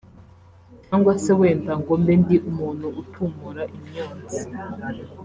cyangwa 0.85 1.11
se 1.23 1.31
wenda 1.39 1.73
ngo 1.81 1.93
mbe 2.01 2.13
ndi 2.21 2.37
umuntu 2.49 2.87
utumura 3.01 3.63
imyonsi 3.77 4.39